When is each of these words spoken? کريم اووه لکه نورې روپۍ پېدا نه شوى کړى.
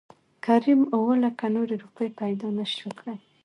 کريم 0.45 0.81
اووه 0.95 1.15
لکه 1.23 1.45
نورې 1.55 1.75
روپۍ 1.83 2.09
پېدا 2.19 2.47
نه 2.57 2.65
شوى 2.73 2.91
کړى. 2.99 3.15